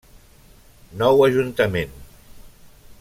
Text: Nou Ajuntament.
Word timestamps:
Nou 1.01 1.11
Ajuntament. 1.27 1.93